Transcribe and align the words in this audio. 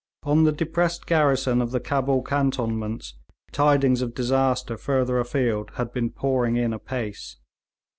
On 0.23 0.45
the 0.45 0.51
depressed 0.51 1.05
garrison 1.05 1.61
of 1.61 1.69
the 1.69 1.79
Cabul 1.79 2.23
cantonments 2.23 3.13
tidings 3.51 4.01
of 4.01 4.15
disaster 4.15 4.75
further 4.75 5.19
afield 5.19 5.69
had 5.75 5.93
been 5.93 6.09
pouring 6.09 6.57
in 6.57 6.73
apace. 6.73 7.37